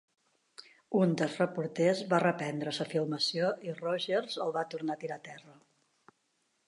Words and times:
Un 0.99 1.11
dels 1.21 1.35
reporters 1.41 2.01
va 2.13 2.21
reprendre 2.23 2.73
la 2.79 2.87
filmació 2.95 3.53
i 3.69 3.77
Rogers 3.83 4.39
el 4.47 4.57
va 4.59 4.65
tornar 4.73 4.97
a 4.97 5.03
tirar 5.05 5.21
a 5.23 5.25
terra. 5.33 5.59